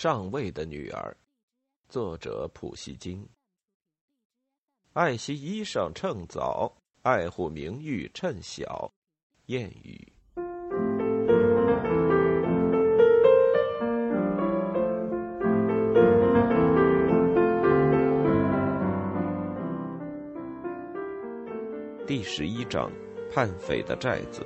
[0.00, 1.16] 上尉的女儿，
[1.88, 3.28] 作者普希金。
[4.92, 8.88] 爱惜衣裳趁早，爱护名誉趁小。
[9.48, 10.12] 谚语。
[22.06, 22.88] 第十一章：
[23.32, 24.44] 叛匪的寨子。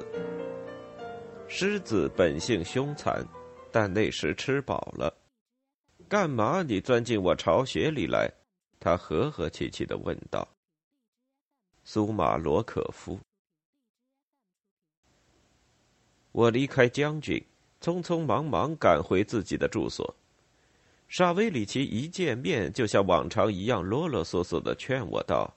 [1.47, 3.23] 狮子本性凶残，
[3.71, 5.15] 但那时吃饱了。
[6.13, 8.31] 干嘛你钻进我巢穴里来？
[8.79, 10.47] 他和和气气的问道。
[11.85, 13.19] 苏马罗可夫。
[16.33, 17.43] 我离开将军，
[17.81, 20.15] 匆匆忙忙赶回自己的住所。
[21.09, 25.51] 沙威里奇一见面，就像往常一样啰啰嗦嗦的劝我道：“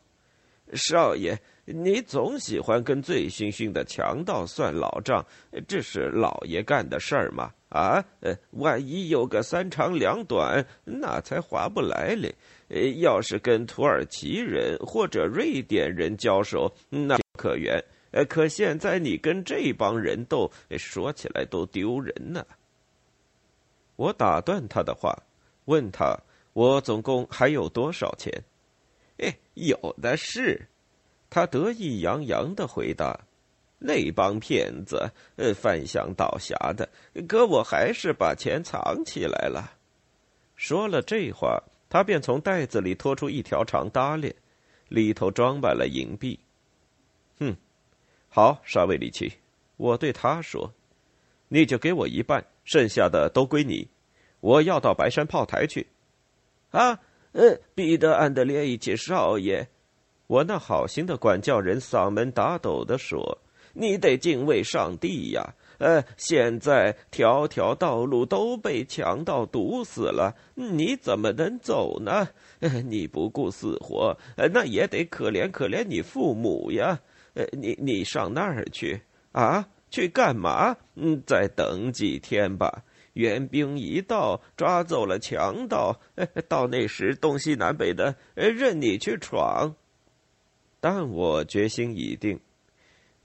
[0.71, 5.25] 少爷，你总喜欢跟醉醺醺的强盗算老账，
[5.67, 12.33] 这是老爷干的事儿吗？”啊，呃，万一有个三长两短，那才划不来嘞。
[12.69, 17.83] 呃，要是跟土耳其人或者瑞典人交手，那可原。
[18.11, 22.45] 呃，可现在你跟这帮人斗，说起来都丢人呢。
[23.97, 25.13] 我打断他的话，
[25.65, 26.17] 问他
[26.53, 28.31] ：“我总共还有多少钱？”
[29.17, 30.67] 哎，有的是。
[31.29, 33.19] 他得意洋洋的回答。
[33.77, 36.89] 那帮骗子，呃，翻箱倒匣的，
[37.27, 39.73] 可我还是把钱藏起来了。
[40.55, 44.33] 说了这话，他便从袋子里拖出一条长搭链，
[44.87, 46.39] 里头装满了银币。
[47.37, 47.55] 哼，
[48.29, 49.33] 好，沙维里奇，
[49.75, 50.73] 我对他说
[51.49, 53.87] ：“你就给我一半，剩下的都归你。
[54.39, 55.85] 我要到白山炮台去。”
[56.71, 56.99] 啊，
[57.33, 59.67] 呃，彼得安德烈一起少爷，
[60.27, 63.39] 我那好心的管教人嗓门打抖的说。
[63.77, 65.53] 你得敬畏上帝呀！
[65.79, 72.29] 呃，现在条条道路都被强盗堵死了，你怎么能走呢？
[72.85, 74.17] 你不顾死活，
[74.53, 76.97] 那也得可怜可怜你父母呀！
[77.33, 79.01] 呃，你你上那儿去
[79.33, 79.67] 啊？
[79.91, 80.77] 去干嘛？
[80.95, 82.81] 嗯，再等几天吧。
[83.11, 85.99] 援兵一到，抓走了强盗，
[86.47, 89.75] 到那时东西南北的任你去闯。
[90.87, 92.39] 但我决心已定。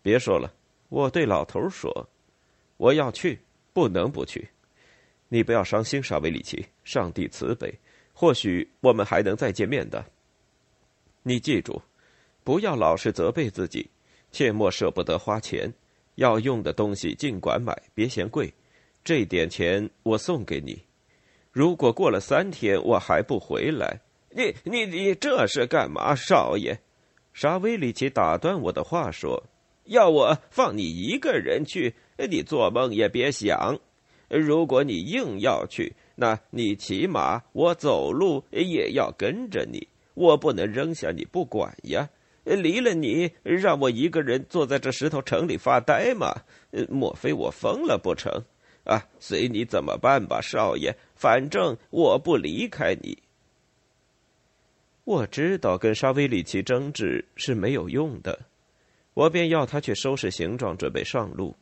[0.00, 0.50] 别说了，
[0.88, 2.08] 我对老头说
[2.78, 3.38] ：“我要去，
[3.74, 4.48] 不能不去。
[5.28, 7.70] 你不要伤心，沙维里奇，上帝慈悲，
[8.14, 10.02] 或许我们还能再见面的。
[11.22, 11.82] 你记住，
[12.44, 13.90] 不要老是责备自己，
[14.32, 15.70] 切莫舍不得花钱。
[16.14, 18.50] 要用的东西尽管买，别嫌贵。
[19.04, 20.82] 这点钱我送给你。
[21.52, 24.00] 如果过了三天我还不回来，
[24.30, 26.80] 你你你这是干嘛，少爷？”
[27.40, 29.42] 沙威里奇打断我的话说。
[29.84, 31.94] 要我放你一个人去，
[32.28, 33.78] 你做梦也别想。
[34.28, 39.88] 如果你硬要去，那你骑马，我走路也要跟着你。
[40.12, 42.06] 我不能扔下你不管呀！
[42.44, 46.34] 离了你，让我一个人坐在这石头城里发呆吗？
[46.90, 48.30] 莫非我疯了不成？
[48.84, 50.94] 啊，随你怎么办吧，少爷。
[51.14, 53.16] 反正我不离开你。
[55.10, 58.42] 我知道跟沙威里奇争执是没有用的。
[59.12, 61.56] 我便要他去收拾行装，准备上路。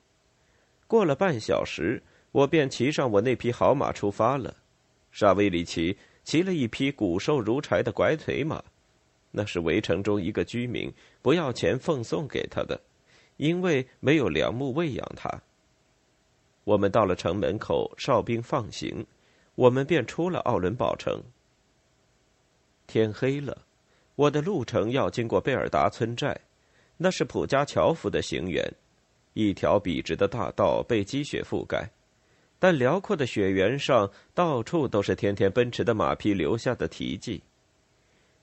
[0.86, 4.54] 过了半小时，我便骑上我那匹好马出发了。
[5.12, 8.62] 沙威里奇骑了一匹骨瘦如柴的拐腿马，
[9.30, 10.92] 那是围城中一个居民
[11.22, 12.78] 不要钱奉送给他的，
[13.38, 15.40] 因为没有良木喂养他。
[16.64, 19.06] 我们到了城门口，哨兵放行，
[19.54, 21.18] 我们便出了奥伦堡城。
[22.88, 23.56] 天黑了，
[24.16, 26.36] 我的路程要经过贝尔达村寨。
[26.96, 28.66] 那是普加乔夫的行辕，
[29.34, 31.88] 一条笔直的大道被积雪覆盖，
[32.58, 37.40] 但辽阔的雪原上到处都是天天奔驰的马匹留下的蹄迹。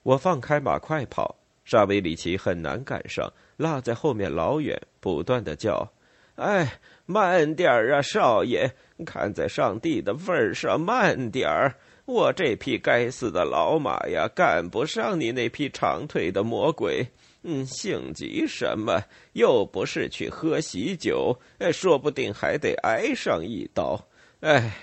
[0.04, 5.92] 我放开马快跑，沙维里奇很难赶上，落在后面老远，不断的叫
[6.36, 8.72] ：“哎，慢点儿啊，少爷！
[9.04, 11.74] 看在上帝的份上，慢点儿！
[12.06, 17.06] 我这匹该死的老马呀，赶不上你那匹长腿的魔鬼。”
[17.48, 19.00] 嗯，性急什么？
[19.34, 21.38] 又不是去喝喜酒，
[21.72, 24.04] 说不定还得挨上一刀。
[24.40, 24.76] 哎，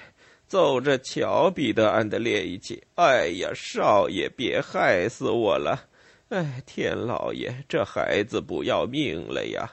[0.47, 2.81] 走着瞧，彼得安德烈一起。
[2.95, 5.89] 哎呀，少爷，别害死我了！
[6.29, 9.69] 哎，天老爷，这孩子不要命了呀！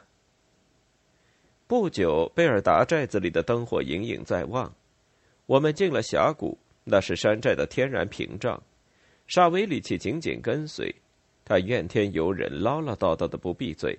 [1.68, 4.74] 不久，贝尔达寨子里的灯火隐隐在望。
[5.46, 6.58] 我们进了峡谷，
[6.90, 8.60] 那是山寨的天然屏障。
[9.28, 10.92] 沙维里奇紧紧跟随。
[11.44, 13.96] 他怨天尤人，唠唠叨叨的不闭嘴。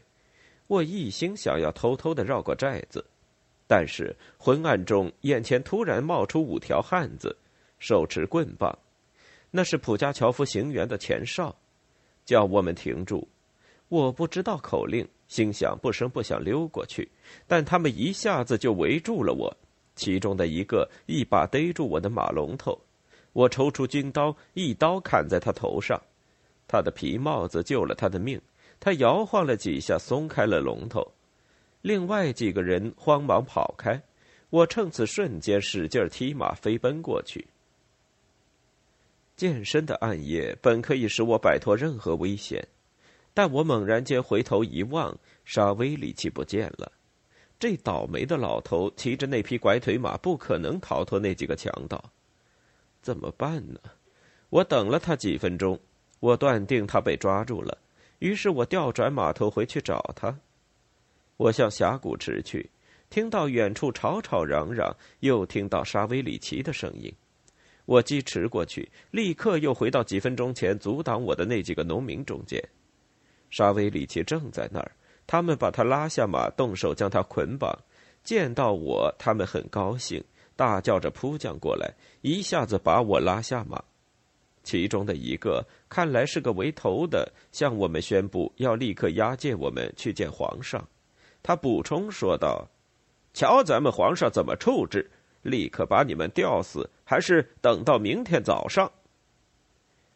[0.68, 3.04] 我一心想要偷偷的绕过寨子，
[3.66, 7.36] 但是昏暗中，眼前突然冒出五条汉子，
[7.80, 8.78] 手持棍棒，
[9.50, 11.56] 那是普加乔夫行员的前哨，
[12.26, 13.28] 叫我们停住。
[13.88, 17.10] 我不知道口令，心想不声不响溜过去，
[17.48, 19.56] 但他们一下子就围住了我。
[19.96, 22.80] 其中的一个一把逮住我的马龙头，
[23.34, 26.02] 我抽出军刀，一刀砍在他头上。
[26.68, 28.42] 他的皮帽子救了他的命，
[28.80, 31.06] 他摇晃了几下，松开了龙头。
[31.82, 34.02] 另外几个人慌忙跑开，
[34.50, 37.46] 我趁此瞬间使劲踢马飞奔过去。
[39.36, 42.68] 健身的暗夜本可以使我摆脱任何危险，
[43.34, 46.92] 但我猛然间回头一望，沙威里奇不见了。
[47.62, 52.04] 这倒霉的老头骑着那匹拐腿马，不可能逃脱那几个强盗。
[53.04, 53.80] 怎么办呢？
[54.50, 55.80] 我等了他几分钟。
[56.20, 57.78] 我断定他被抓住了，
[58.18, 60.36] 于是我调转马头回去找他。
[61.38, 62.68] 我向峡谷驰去，
[63.12, 67.14] 听到远处吵吵嚷嚷，又听到沙威里奇的声音。
[67.86, 72.60] 我疾驰过去，立刻又回到几分钟前阻挡我的那几个农民中间。
[73.52, 74.92] 沙威里奇正在那儿，
[75.32, 77.74] 他们把他拉下马，动手将他捆绑。
[78.22, 80.22] 见到我，他们很高兴，
[80.58, 81.90] 大叫着扑将过来，
[82.20, 83.82] 一下子把我拉下马。
[84.62, 90.86] 其中的一个看来是个为头的，向我们宣布要立刻押解我们去见皇上。
[91.42, 92.68] 他补充说道
[93.34, 95.10] ：“瞧咱们皇上怎么处置，
[95.44, 98.92] 立刻把你们吊死，还是等到明天早上？”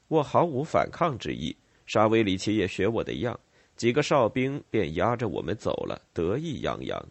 [0.10, 1.56] 我毫无反抗之意。
[1.86, 3.40] 沙威里奇也学我的样，
[3.76, 7.06] 几个哨兵便押着我们走了，得意洋洋。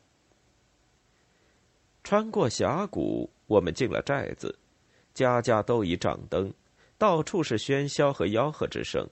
[2.03, 4.59] 穿过峡谷，我们进了寨子，
[5.13, 6.53] 家家都已掌灯。
[6.97, 9.07] 到处是喧嚣和吆喝之声，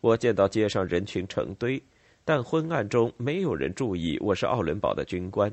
[0.00, 1.80] 我见到街上人群成堆，
[2.24, 5.52] 但昏暗中没有人注意我是奥伦堡的军官。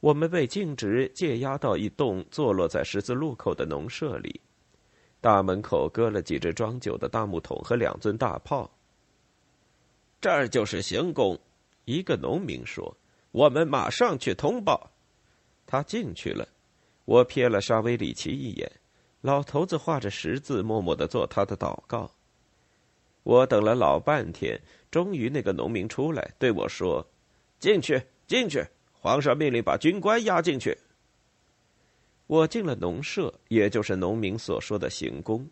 [0.00, 4.40] 我们被径直借押到一栋坐落在十字路口的农舍里，
[5.20, 8.70] 大门口搁了几只装酒的大木桶和两尊大炮。
[10.20, 11.38] 这儿就是行宫，
[11.84, 12.96] 一个农民说
[13.30, 14.90] ：“我们马上去通报。”
[15.66, 16.48] 他进去了，
[17.04, 18.70] 我瞥了沙威里奇一眼。
[19.20, 22.10] 老头子画着十字，默默的做他的祷告。
[23.22, 24.60] 我等了老半天，
[24.90, 27.06] 终于那个农民出来对我说
[27.60, 28.64] ：“进去，进去！
[28.92, 30.76] 皇上命令把军官押进去。”
[32.26, 35.48] 我进了农舍，也就是农民所说的行宫。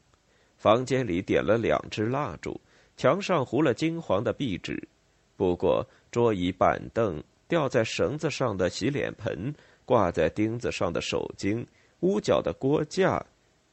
[0.57, 2.59] 房间里点了两支蜡烛，
[2.97, 4.89] 墙上糊了金黄的壁纸。
[5.37, 9.55] 不过桌椅板凳、吊在绳子上的洗脸盆、
[9.85, 11.67] 挂在钉子上的手巾、
[12.01, 13.25] 屋角的锅架。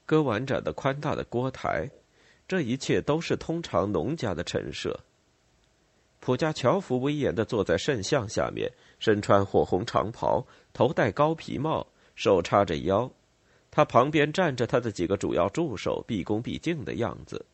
[0.06, 1.90] 割完整的宽大的锅台，
[2.46, 5.00] 这一切都是通常农家的陈设。
[6.20, 13.10] 普加乔夫威严的坐在圣像下面，身穿火红长袍，头戴高皮帽，手叉着腰。
[13.72, 17.46] 他旁边站着他的几个主要助手，毕恭毕敬的样子。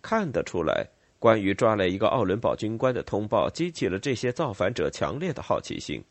[0.00, 0.86] 看得出来，
[1.18, 6.02] 关于抓来一个奥伦堡军官的通报，激起了这些造反者强烈的好奇心。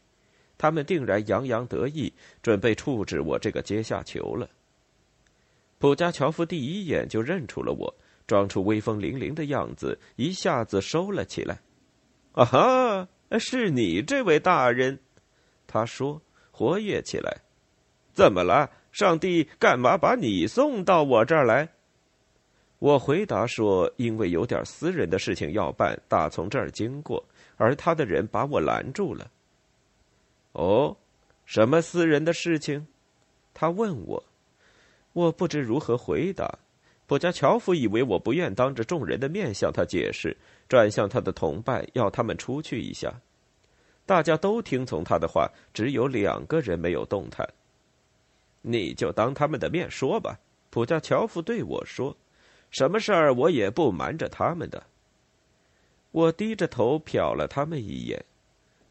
[0.57, 2.11] 他们定然洋洋得意，
[2.41, 4.49] 准备处置我这个阶下囚了。
[5.77, 7.93] 普加乔夫第一眼就认出了我，
[8.25, 11.59] 装出威风凛凛的样子，一下子收了起来。
[12.33, 13.07] “啊哈，
[13.39, 14.99] 是你这位大人！”
[15.67, 16.19] 他说，
[16.51, 17.41] 活跃起来。
[18.13, 18.71] “怎么了？
[18.91, 21.69] 上帝干嘛把你送到我这儿来？”
[22.79, 27.23] 我回答说：“因为有点私人的事情要办，打从这儿经过，
[27.55, 29.31] 而他的人把我拦住了。
[30.53, 30.95] ”“哦，
[31.45, 32.87] 什么私人的事情？”
[33.53, 34.23] 他问我。
[35.13, 36.59] 我不知如何回答，
[37.07, 40.37] 普加乔夫以为我不愿当着众人的面向他解释，
[40.69, 43.11] 转向他的同伴要他们出去一下。
[44.05, 47.49] 大家都听从他的话，只有两个人没有动弹。
[48.61, 50.37] 你就当他们的面说吧，
[50.69, 52.15] 普加乔夫对我说
[52.69, 54.83] ：“什么事儿我也不瞒着他们的。”
[56.11, 58.23] 我低着头瞟了他们一眼，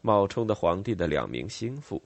[0.01, 2.01] 冒充的皇帝的两名心腹，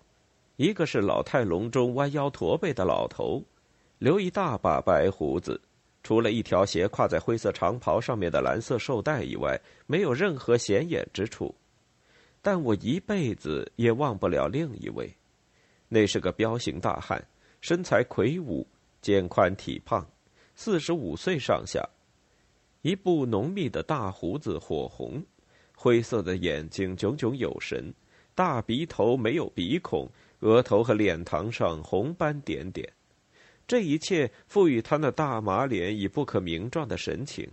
[0.55, 3.43] 一个是老态龙钟、弯腰驼背的老头。
[3.99, 5.61] 留一大把白胡子，
[6.01, 11.53] 除了一条斜挎在灰色长袍上面的蓝色绶带以外，没有任何显眼之处。
[12.41, 15.13] 但我一辈子也忘不了另一位，
[15.87, 17.23] 那是个彪形大汉，
[17.59, 18.65] 身材魁梧，
[19.01, 20.03] 肩宽体胖，
[20.63, 21.83] 四十五岁上下，
[22.83, 25.19] 一部浓密的大胡子火红，
[25.75, 27.91] 灰色的眼睛炯炯有神，
[28.35, 30.07] 大鼻头没有鼻孔，
[30.41, 32.87] 额头和脸膛上红斑点点。
[33.65, 37.49] 这一切赋予他那大马脸以不可名状的神情。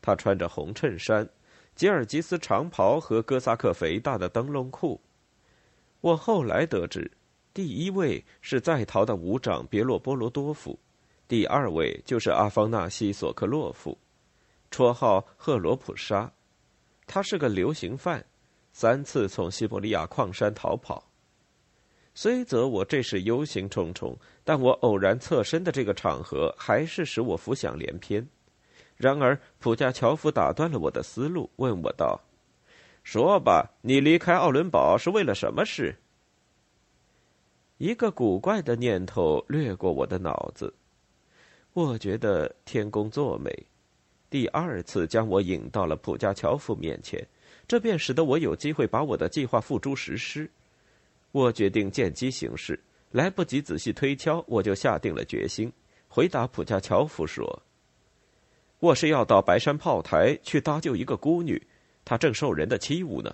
[0.00, 1.28] 他穿着红衬衫、
[1.74, 5.00] 吉尔吉斯长袍和哥萨克肥大的灯笼裤。
[6.00, 7.10] 我后来得知，
[7.52, 10.78] 第一位是在逃的武长别洛波罗多夫，
[11.30, 13.96] 第二位就是阿方纳西·索克洛夫，
[14.68, 16.28] 绰号赫罗普沙，
[17.06, 18.26] 他是个流刑犯，
[18.72, 21.08] 三次从西伯利亚矿山逃跑。
[22.14, 28.28] 虽则我这时忧心忡忡，但我偶然侧身的这个场合，还是使我浮想联翩。
[28.96, 32.20] 然而普加乔夫打断了我的思路，问我道
[33.04, 35.96] ：“说吧，你离开奥伦堡是为了什么事？”
[37.78, 40.74] 一个古怪的念头掠过我的脑子，
[41.72, 43.50] 我觉得天公作美，
[44.28, 47.24] 第二次将我引到了普加乔夫面前，
[47.68, 50.50] 这便使得我有机会把我的计划付诸实施。
[51.30, 52.78] 我决定见机行事，
[53.12, 55.72] 来不及仔细推敲，我就下定了决心，
[56.08, 57.62] 回答普加乔夫说
[58.80, 61.62] ：“我是要到白山炮台去搭救一个孤女，
[62.04, 63.32] 她正受人的欺侮呢。”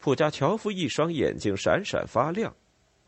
[0.00, 2.54] 普加乔夫一双眼睛闪闪发亮。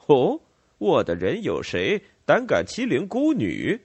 [0.06, 0.38] 哦，
[0.76, 3.80] 我的人有谁胆敢欺凌孤女？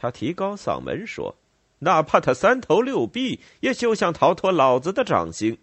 [0.00, 1.36] 他提高嗓门说
[1.80, 5.58] ：“哪怕他三头六臂，也休想逃脱老子的掌心。”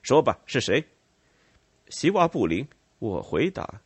[0.00, 0.82] 说吧，是谁？
[1.90, 2.66] 希瓦布林。
[3.00, 3.82] 我回答：“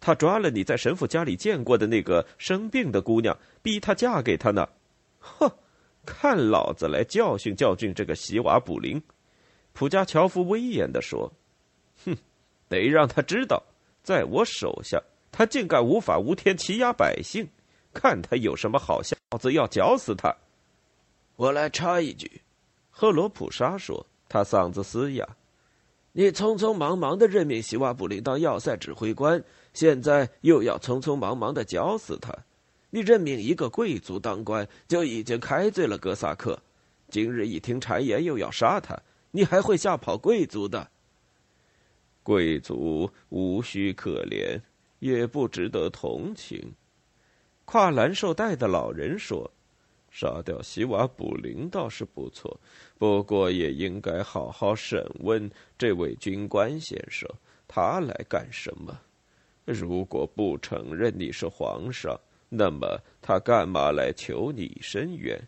[0.00, 4.68] 他抓了你在神父家里见过的那个生病的姑娘，逼她嫁给他呢。”
[5.20, 5.48] 哼，
[6.04, 9.00] 看老子来教训教训这个希瓦布林！
[9.72, 11.32] 普加乔夫威严地说
[12.04, 12.16] ：“哼，
[12.68, 13.62] 得让他知道。”
[14.02, 17.46] 在我手下，他竟敢无法无天欺压百姓，
[17.98, 19.16] 看他有什么好笑！
[19.32, 20.32] 老子要绞死他！
[21.34, 22.40] 我来插一句，
[22.90, 25.28] 赫罗普沙说，他嗓子嘶哑
[26.12, 32.32] ：“你匆匆忙忙的任命希瓦布林当要塞指挥官，现在又要匆匆忙忙的绞死他。
[32.90, 36.56] 你任命一个贵族当官，就已经开罪了哥萨克。
[37.10, 38.96] 今日一听谗言，又要杀他，
[39.32, 40.88] 你还会吓跑贵族的？”
[42.22, 44.60] 贵族无需可怜，
[45.00, 46.72] 也不值得同情。
[47.70, 49.50] 挎蓝绶带的老人说
[50.10, 52.58] ：“杀掉希瓦卜林倒是不错，
[52.96, 57.28] 不过也应该好好审问这位军官先生，
[57.66, 58.98] 他来干什么？
[59.66, 65.38] 如果不承认你是皇上，那么他干嘛来求你伸冤？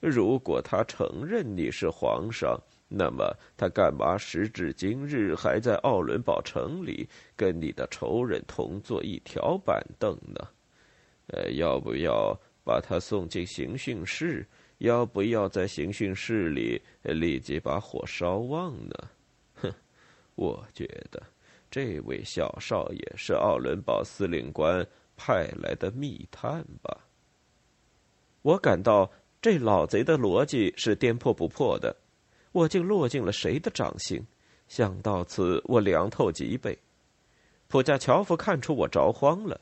[0.00, 2.60] 如果他承认你是皇上，”
[2.96, 10.46] 那么他干嘛时至今日还在奥伦堡城里跟你的仇人同坐一条板凳呢？
[11.28, 14.46] 呃，要不要把他送进刑讯室？
[14.78, 18.94] 要不要在刑讯室里立即把火烧旺呢？
[19.54, 19.72] 哼，
[20.34, 21.22] 我觉得
[21.70, 26.98] 这位小少爷是奥伦堡司令官派来的密探吧？
[28.42, 31.96] 我感到这老贼的逻辑是颠破不破的。
[32.52, 34.22] 我竟落进了谁的掌心？
[34.66, 36.76] 想到此，我凉透脊背。
[37.68, 39.60] 普加乔夫看出我着慌了，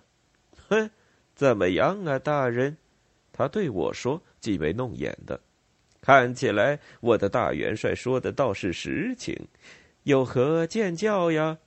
[0.69, 0.91] 哼，
[1.35, 2.77] 怎么样啊，大人？
[3.33, 5.41] 他对我说，挤眉弄眼的。
[6.01, 9.37] 看起来我的大元帅说的倒是实情，
[10.03, 11.59] 有何见教呀？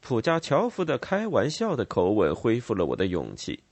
[0.00, 3.62] 普加乔夫的开玩笑的口吻恢复了我的勇气。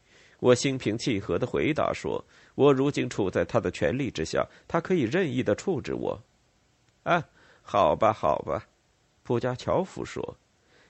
[0.40, 2.22] 我心平气和的回答说
[2.56, 6.20] ：“我如今处在他的权力之下，他可以任意的处置我。”
[7.04, 7.24] 啊，
[7.62, 8.66] 好吧，好吧，
[9.22, 10.36] 普加乔夫说：“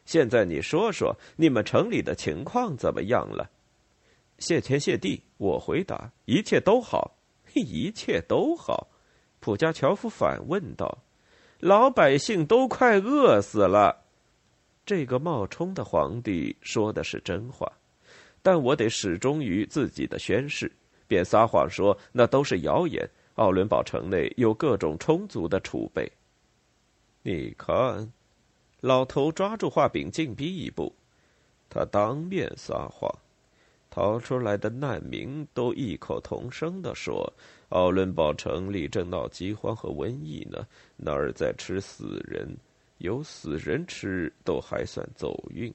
[0.05, 3.49] 现在你说说，你们城里的情况怎么样了？”
[4.39, 7.17] 谢天谢地，我回答：“一切都好，
[7.55, 8.89] 一切都好。”
[9.41, 10.99] 普加乔夫反问道
[11.61, 14.05] ：“老百姓都快饿死了。”
[14.85, 17.71] 这个冒充的皇帝说的是真话。
[18.43, 20.71] 但我得始终于自己的宣誓，
[21.09, 23.09] 便撒谎说那都是谣言。
[23.35, 26.11] 奥伦堡城内有各种充足的储备。
[27.23, 28.13] 你看，
[28.81, 30.95] 老头抓住画柄，进逼一步，
[31.69, 33.11] 他当面撒谎。
[33.97, 37.33] 逃出来的难民都异口同声地说
[37.71, 40.67] ：“奥伦堡城里正闹饥荒和瘟疫呢，
[40.99, 42.55] 那儿在吃死人，
[42.99, 45.73] 有死人吃都还算走运。”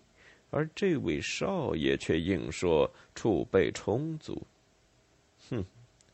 [0.51, 4.39] 而这位少爷却硬说储备充足。
[5.49, 5.65] 哼，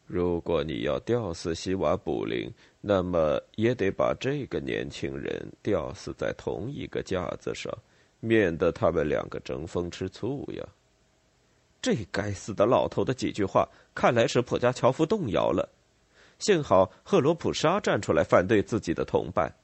[0.05, 2.49] 如果你要吊死希瓦卜林，
[2.79, 7.69] 那么也得把这个年轻人吊死在同一个架子上，
[8.21, 10.65] 免得他们两个争风吃醋呀。
[11.81, 15.69] 这该死的老头的几句话，看来使普加乔夫动摇了。
[16.39, 19.55] 幸好赫罗普沙站出来反对自己的同伴。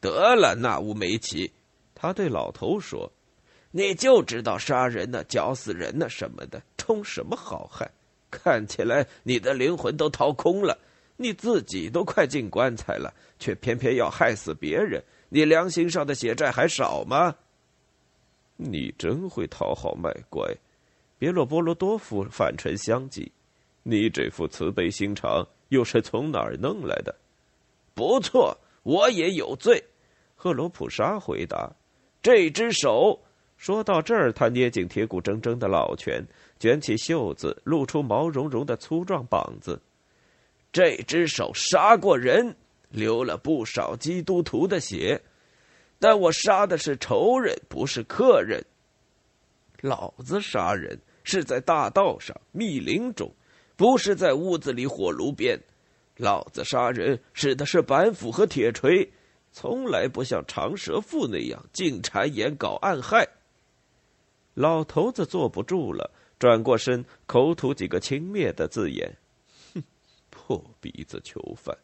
[0.00, 1.52] 得了，纳乌梅奇，
[1.94, 3.10] 他对老头说。
[3.76, 7.90] 你就知道杀人呢、绞死人呢什么的，充什么好汉？
[8.30, 10.78] 看起来你的灵魂都掏空了，
[11.16, 17.34] 你自己都快进棺材了，却偏偏要害死别人，你良心上的血债还少吗？
[18.56, 20.56] 你真会讨好卖乖，
[21.24, 23.26] 别洛波罗多夫反唇相讥
[23.82, 27.14] ：“你这副慈悲心肠又是从哪儿弄来的？”
[27.96, 29.82] 不错，我也有罪。
[30.34, 31.72] 赫罗普沙回答
[32.20, 33.18] ：“这只手。”
[33.56, 36.22] 说到这儿，他捏紧铁骨铮铮的老拳，
[36.58, 39.80] 卷起袖子，露出毛茸茸的粗壮膀子。
[40.72, 42.54] 这只手杀过人，
[42.90, 45.18] 流了不少基督徒的血，
[45.98, 48.62] 但我杀的是仇人，不是客人。
[49.80, 53.34] 老子杀人是在大道上、密林中，
[53.74, 55.58] 不是在屋子里火炉边。
[56.16, 59.10] 老子杀人使的是板斧和铁锤，
[59.50, 63.26] 从来不像长舌妇那样进谗言搞暗害。
[64.54, 69.16] 老头子坐不住了，转过身，口吐几个轻蔑的字眼
[69.74, 69.82] ：“哼，
[70.30, 71.76] 破鼻子囚犯！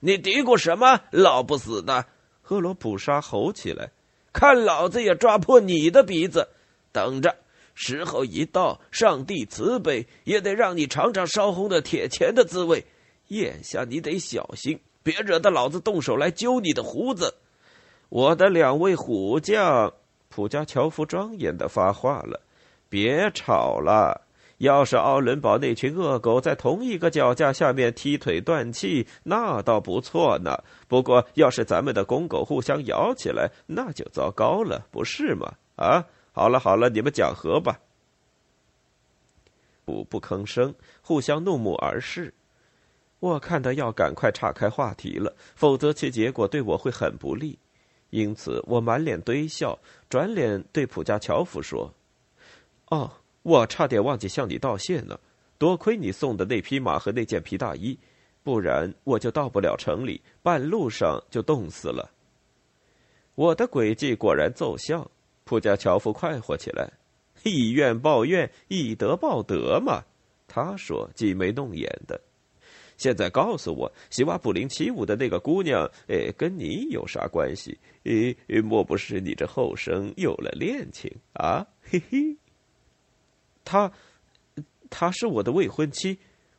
[0.00, 1.00] 你嘀咕什么？
[1.10, 2.04] 老不死的！”
[2.42, 3.90] 赫罗普沙吼起来
[4.34, 6.48] ：“看老子也抓破你的鼻子！
[6.92, 7.34] 等着，
[7.74, 12.84] 时候一到，上帝慈悲，也得让你尝尝烧红的铁钳的滋味。
[13.28, 17.34] 眼下你得小心，别惹得老子动手来揪你的胡子。
[18.08, 19.92] 我的两位虎将。”
[20.34, 22.40] 普加乔夫庄严的发话了
[22.88, 24.22] ：“别吵了！
[24.56, 30.56] 要是奥伦堡那群恶狗在同一个脚架下面踢腿断气，那倒不错呢。
[30.88, 35.52] 不过，要是咱们的公狗互相咬起来，那就糟糕了，不是吗？
[35.76, 37.80] 啊，好了好了，你们讲和吧。”
[39.84, 42.32] 不不吭声，互相怒目而视。
[43.18, 47.58] 我看到要赶快岔开话题了，否则其结果对我会很不利。
[48.10, 51.92] 因此，我满脸堆笑，转脸对普加乔夫说
[52.90, 53.10] ：“哦，
[53.42, 55.18] 我差点忘记向你道谢呢。
[55.58, 57.98] 多亏你送的那匹马和那件皮大衣，
[58.42, 62.10] 不然我就到不了城里，半路上就冻死了。”
[63.34, 65.10] 我的诡计果然奏效，
[65.44, 66.90] 普加乔夫快活起来
[67.44, 70.04] ：“以怨报怨，以德报德嘛。”
[70.46, 72.20] 他说，挤眉弄眼的。
[72.98, 77.76] 现在告诉我，希瓦布林起舞的那个姑娘，哎，跟你有啥关系？
[78.04, 81.66] 诶，莫不是你这后生有了恋情啊？
[81.82, 82.36] 嘿嘿。
[83.64, 83.90] 她，
[84.90, 86.18] 她是我的未婚妻。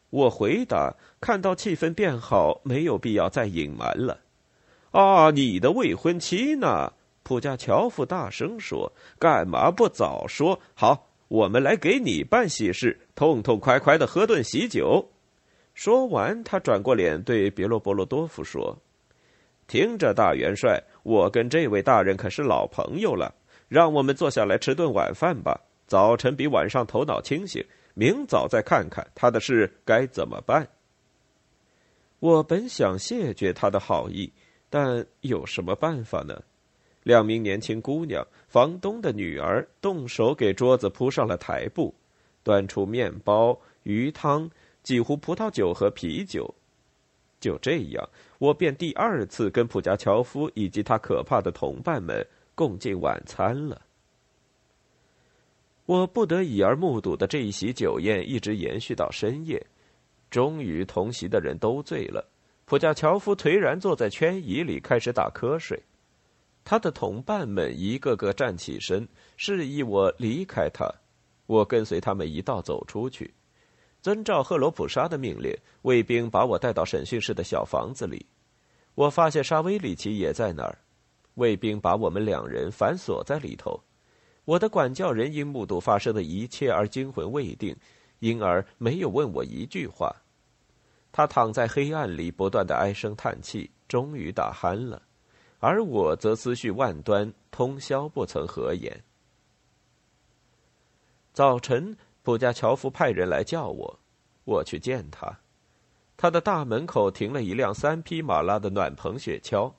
[0.09, 4.19] 我回答，看到气氛变好，没有必要再隐瞒了。
[4.91, 6.93] 啊，你的未婚妻呢？
[7.23, 10.59] 普加乔夫大声说：“干嘛不早说？
[10.75, 15.09] 好，我们来给你办喜事，痛痛快快的喝顿喜酒。”
[15.73, 18.77] 说完，他转过脸对别罗波罗多夫说
[19.67, 23.33] ：“听着，大元帅，我跟这位大人可是老朋友了，
[23.69, 25.59] 让我们坐下来吃顿晚饭吧。
[25.87, 30.67] 早晨比晚上头脑清醒，明早再看看他的事该怎么办。”
[32.19, 34.31] 我本想谢绝他的好意，
[34.69, 36.41] 但有什么办法呢？
[37.03, 41.93] 两名年轻姑娘，房东的女儿，动手给桌子铺上了台布，
[42.43, 44.49] 端出面包、鱼汤。
[44.83, 46.53] 几壶葡萄酒和啤酒，
[47.39, 52.21] 就这样，我便第二次跟普加乔夫以及他可怕的同伴们
[52.53, 53.81] 共进晚餐了。
[55.85, 59.65] 我不得已而目睹的这一席酒宴一直延续到深夜，
[60.29, 62.29] 终于同席的人都醉了。
[62.65, 65.81] 普加乔夫颓然坐在圈椅里开始打瞌睡，
[66.63, 70.89] 他的同伴们一个个站起身，示意我离开他。
[71.45, 73.33] 我跟随他们一道走出去。
[74.01, 78.25] 遵照赫罗普沙的命令，卫兵把我带到审讯室的小房子里。
[78.95, 80.77] 我发现沙威里奇也在那儿，
[81.35, 83.79] 卫兵把我们两人反锁在里头。
[84.45, 87.75] 我的管教人因目睹发生的一切而惊魂未定，
[88.19, 90.13] 因而没有问我一句话。
[91.11, 95.01] 他躺在黑暗里，不断的唉声叹气，终于打鼾了，
[95.63, 99.01] 而我则思绪万端，通宵不曾合眼。
[101.31, 101.95] 早晨。
[102.21, 103.99] 普加乔夫派人来叫我，
[104.45, 105.39] 我去见他。
[106.15, 109.73] 他的大门口停了一辆三匹马拉的暖棚雪橇，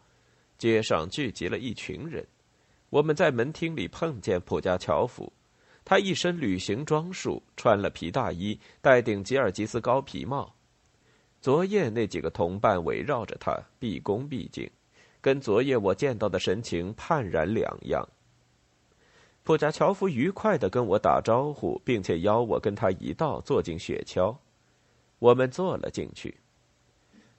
[0.59, 2.27] 街上聚集了一群人。
[2.91, 5.33] 我们在门厅里碰见普加乔夫，
[5.87, 10.55] 他一身旅行装束，穿了皮大衣，戴顶吉尔吉斯高皮帽。
[11.41, 14.71] 昨夜那几个同伴围绕着他，毕恭毕敬，
[15.25, 18.07] 跟昨夜我见到的神情判然两样。
[19.43, 24.37] 普加乔夫愉快的跟我打招呼，并且邀我跟他一道坐进雪橇。
[25.21, 26.37] 我们坐了进去。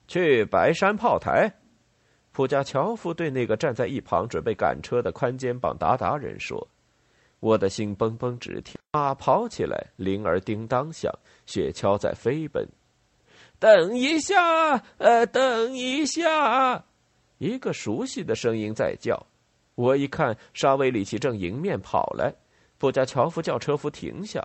[0.08, 1.48] 去白山炮台，
[2.32, 6.66] 普加乔夫对那个站在一旁准备赶车的宽肩膀达达人说
[7.38, 11.12] ：“我的心蹦蹦直跳。”马跑起来，铃儿叮当响，
[11.46, 12.66] 雪橇在飞奔。
[13.60, 16.84] 等一下，呃，等一下，
[17.38, 19.26] 一个熟悉的声音在叫。
[19.74, 22.32] 我一看，沙威里奇正迎面跑来，
[22.78, 24.42] 布加乔夫叫车夫停下。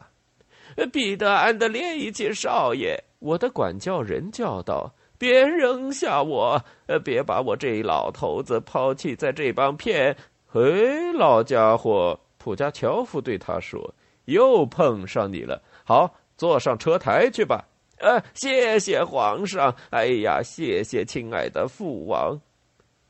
[0.92, 10.16] 彼得安德烈一奇少爷，我的管教人叫道：“别扔下我，呃，别把我这老头子抛弃在这帮骗。”
[10.48, 13.94] 嘿，老家伙，普加乔夫对他说
[14.26, 15.62] ：“又碰上你了。
[15.86, 17.66] 好，坐上车台去吧。”
[18.00, 19.74] 呃，谢谢皇上。
[19.92, 22.40] 哎呀，谢谢亲爱的父王。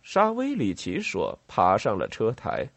[0.02, 2.68] 沙威里奇说，爬上了车台。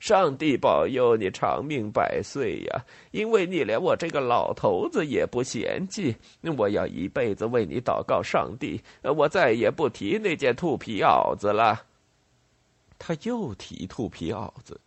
[0.00, 2.84] 上帝保佑你长命百岁呀！
[3.12, 6.16] 因为你连我这个老头子也不嫌弃，
[6.58, 8.82] 我要一辈子为你祷告上帝。
[9.02, 11.84] 我再也不提那件兔皮袄子了。
[12.98, 14.80] 他又提兔皮袄子，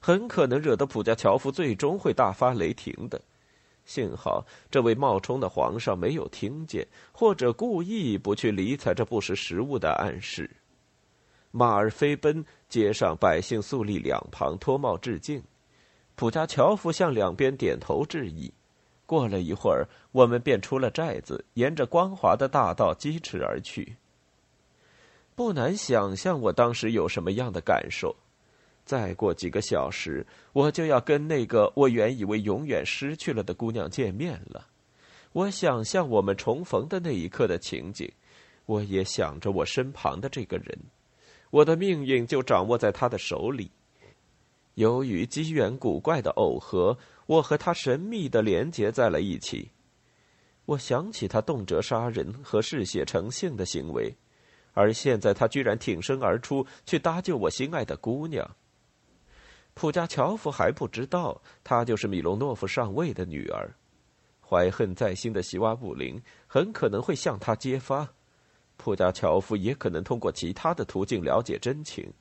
[0.00, 3.20] 很可能惹得普加乔夫最终会大发雷霆的。
[3.84, 10.50] 幸好这位冒充的皇上没有听见，或者故意不去理睬这不识时务的暗示。
[11.56, 15.40] 马儿飞奔，街上百姓肃立两旁脱帽致敬。
[16.16, 18.52] 普加乔夫向两边点头致意。
[19.06, 23.94] 过了一会儿，我们便出了寨子，沿着光滑的大道疾驰而去。
[25.36, 28.16] 不难想象我当时有什么样的感受。
[28.84, 34.66] 再过几个小时，我就要跟那个我原以为永远失去了的姑娘见面了。
[35.30, 38.10] 我想象我们重逢的那一刻的情景，
[38.66, 40.76] 我也想着我身旁的这个人。
[41.54, 43.70] 我的命运就掌握在他的手里。
[44.74, 49.70] 由于机缘古怪的耦合，我和他神秘的连结在了一起。
[50.64, 54.12] 我想起他动辄杀人和嗜血成性的行为，
[54.72, 58.50] 而现在他居然挺身而出去搭救我心爱的姑娘。
[59.74, 63.72] 普加乔夫还不知道，她就是米隆诺夫上尉的女儿。
[64.40, 68.12] 怀恨在心的希瓦布林很可能会向他揭发。
[68.84, 72.12] 普加乔夫也可能通过其他的途径了解真情。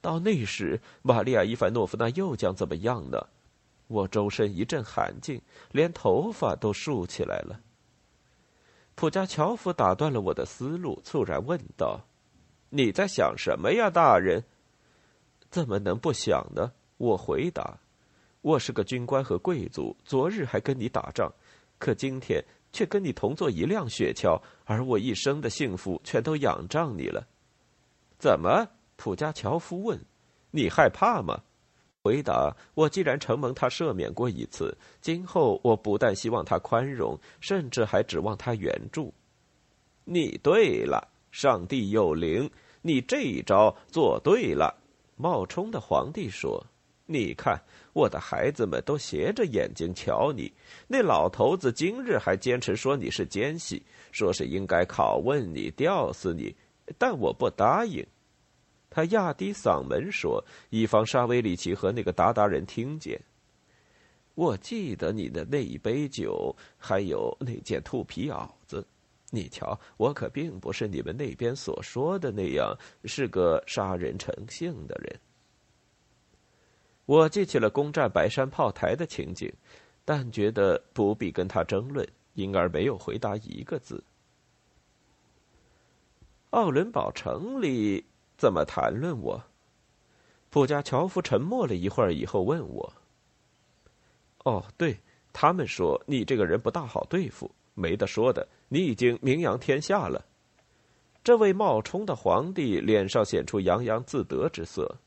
[0.00, 3.26] 到那时，玛利亚·伊凡诺夫娜又将怎么样呢？
[3.88, 5.38] 我周身一阵寒劲，
[5.70, 7.60] 连头发都竖起来了。
[8.94, 12.00] 普加乔夫打断了我的思路，猝然问道
[12.70, 14.42] ：“你在想什么呀，大人
[15.52, 17.78] ？”“怎么能不想呢？”我回答
[18.40, 21.30] ：“我是个军官和贵族，昨日还跟你打仗，
[21.78, 27.26] 可今天……”却跟你同坐一辆雪橇，而我一生的幸福全都仰仗你了。
[28.18, 28.68] 怎么？
[28.96, 30.00] 普加乔夫问。
[30.50, 31.42] 你害怕吗？
[32.02, 39.14] 回答：我既然承蒙他赦免过一次，今后我不但希望他宽容，甚至还指望他援助。
[40.04, 42.50] 你对了，上帝有灵，
[42.82, 44.78] 你这一招做对了。
[45.16, 46.66] 冒充的皇帝说
[47.06, 47.60] ：“你看。”
[47.94, 50.50] 我的孩子们都斜着眼睛瞧你，
[50.88, 56.56] 那老头子今日还坚持说你是奸细，说是应该拷问你、吊死你，
[56.96, 58.02] 但我不答应。
[58.88, 63.20] 他压低嗓门说，以防沙威里奇和那个达达人听见。
[64.34, 68.82] 我记得你的那一杯酒，还有那件兔皮袄子。
[69.28, 75.20] 你瞧，我可并不是你们那边所说的那样，是个杀人成性的人。
[77.04, 79.52] 我记起了攻占白山炮台的情景，
[80.04, 84.02] 但觉得不必跟他争论，因而没有回答一个字。
[86.50, 88.04] 奥伦堡城里
[88.36, 89.42] 怎么谈论我？
[90.50, 92.92] 普加乔夫沉默了一会儿以后问我
[94.44, 94.96] ：“哦，对
[95.32, 100.24] 他们说你这个人不大好对付，没得说的，你已经名扬天下了。”
[101.24, 104.98] 这位冒充的皇帝脸上显出洋洋自得之色。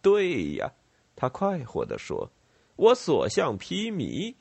[0.00, 0.70] 对呀。
[1.14, 2.30] 他快活地说
[2.76, 4.34] ：“我所向披靡。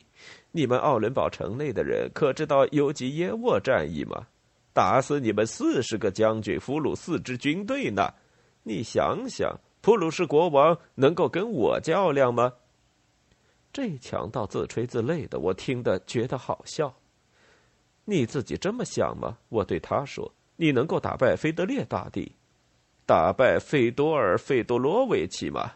[0.52, 4.28] 你们奥伦堡城内的人可知道尤吉耶沃战役吗？
[4.74, 8.14] 打死你们四十个将军，俘虏四支军队呢！
[8.64, 12.54] 你想想，普鲁士国王能够跟我较量吗？”
[13.74, 16.94] 这强盗自吹自擂的，我听得觉得好笑。
[18.06, 19.38] 你自己这么想吗？
[19.50, 22.32] 我对他说：“你能够打败菲德烈大帝，
[23.06, 25.72] 打败费多尔·费多罗维奇吗？”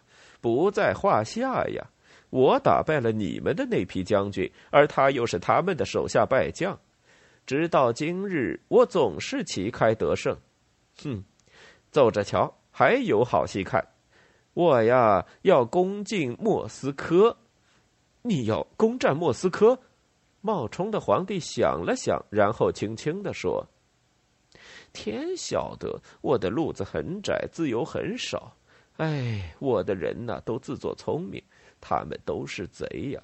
[0.45, 1.83] 不在话下呀！
[2.29, 6.79] 我打败了你们的那批将军，而他又是他们的手下败将。
[7.47, 10.37] 直到今日，我总是旗开得胜。
[11.01, 11.23] 哼，
[11.89, 13.83] 走着瞧，还有好戏看。
[14.53, 17.35] 我呀，要攻进莫斯科。
[18.21, 19.79] 你要攻占莫斯科？
[20.41, 23.67] 冒充的皇帝想了想，然后轻轻的说
[24.93, 28.55] ：“天晓得，我的路子很窄，自由很少。”
[28.97, 31.41] 哎，我的人呐，都自作聪明，
[31.81, 33.21] 他们都是贼呀！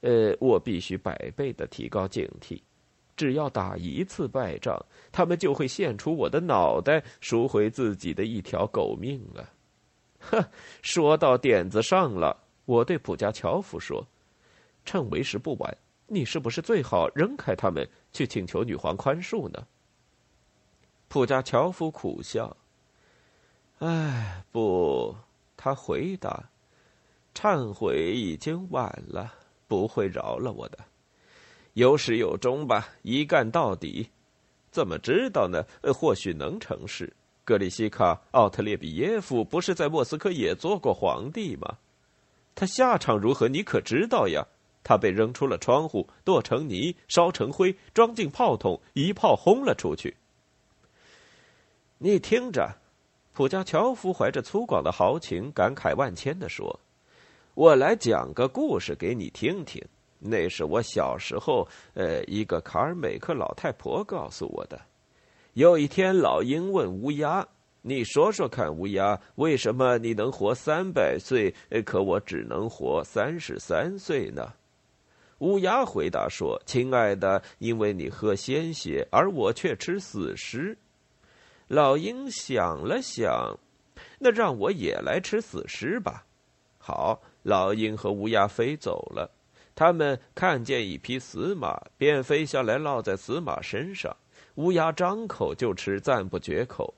[0.00, 2.60] 呃，我必须百倍的提高警惕。
[3.14, 4.76] 只要打一次败仗，
[5.12, 9.46] 他们就会献出我的脑袋，赎回自己的一条狗命啊！
[10.18, 10.44] 哼，
[10.82, 14.04] 说到点子上了，我对普加乔夫说
[14.84, 19.64] ：“趁为时不晚，你是不是最好扔开他们，去请求女皇宽恕呢？
[21.06, 22.56] 普加乔夫苦笑
[23.84, 25.14] ：“哎，不。”
[25.56, 26.50] 他回答
[27.34, 29.32] ：“忏悔已经晚了，
[29.68, 30.78] 不会饶了我的。
[31.74, 34.10] 有始有终吧，一干到底。
[34.70, 35.64] 怎么知道呢？
[35.92, 37.12] 或许能成事。
[37.44, 41.78] 格里西卡·奥特列比耶夫不是在莫斯科也做过皇帝吗？
[42.54, 43.48] 他下场如何？
[43.48, 44.46] 你可知道呀？
[44.84, 50.16] 他被扔出了窗户，剁成泥，烧成灰，装进炮筒，一炮轰了出去。
[51.98, 52.76] 你听着。”
[53.34, 56.78] 普加乔夫怀着粗犷的豪情，感慨万千的说
[57.54, 59.82] ：“我来讲个故事给你听听。
[60.18, 64.78] 那是我小时候，呃，一个卡尔美克老太婆告诉我的。
[65.54, 67.46] 有一天，老鹰问乌鸦
[67.80, 71.54] ：‘你说说看，乌鸦，为什么你能活三百岁，
[71.86, 74.52] 可我只能活三十三岁呢？’
[75.40, 80.76] 乌鸦回答说：‘亲爱的，因为你喝鲜血，而我却吃死尸。’”
[81.68, 83.58] 老鹰想了想，
[84.18, 86.24] 那让我也来吃死尸吧。
[86.78, 89.30] 好，老鹰和乌鸦飞走了。
[89.74, 94.14] 他们看见一匹死马，便飞下来落在死马身上。
[94.56, 96.92] 乌鸦张口就吃，赞不绝口。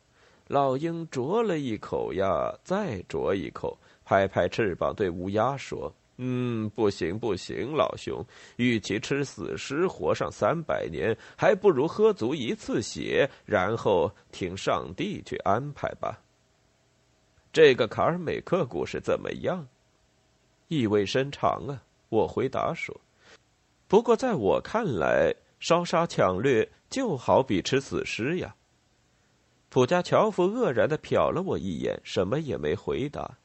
[0.48, 5.92] 老鹰啄了一口呀，再啄一口，拍拍翅膀对乌鸦说。
[6.16, 8.24] 嗯，不行不行，老兄，
[8.56, 16.20] 与其吃死尸活上三百年，还不如喝足一次血，然后听上帝去安排吧。
[17.52, 19.66] 这个卡尔美克故事怎么样？
[20.68, 21.82] 意味深长啊！
[22.08, 22.98] 我回答说。
[23.86, 28.54] 不过在我看来，烧杀抢掠就好比吃死尸呀。
[29.68, 33.36] 普加乔夫愕然的瞟了我一眼，什么也没回答。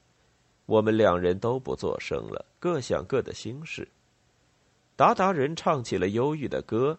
[0.69, 3.89] 我们两人都不作声了，各想各的心事。
[4.95, 6.95] 达达人唱起了忧郁的歌，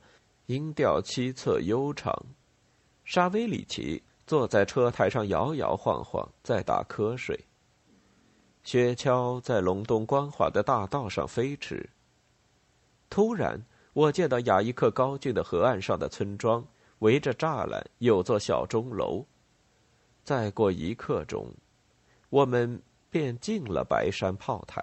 [0.46, 2.12] 音调凄恻悠长。
[3.04, 7.38] 沙威里奇坐在车台上摇摇晃晃，在打瞌睡。
[8.64, 11.88] 雪橇在隆冬光滑的大道上飞驰。
[13.08, 16.66] 突然，我见到雅伊克高峻的河岸上的村庄，
[16.98, 19.24] 围着栅栏有座小钟楼。
[20.24, 21.54] 再过一刻钟，
[22.30, 22.82] 我们。
[23.10, 24.80] 便进了白山炮台。